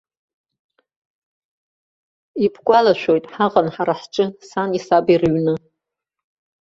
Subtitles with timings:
[2.45, 5.53] Ибгәалашәоит, ҳаҟан ҳара ҳҿы, сани саби рыҩны.